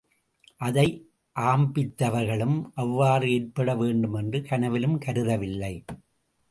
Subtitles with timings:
[0.57, 0.85] அதை
[1.35, 5.73] ஆம்பித்தவர்களும் அவ்வாறு ஏற்பட வேண்டுமென்று கனவிலும் கருதவில்லை.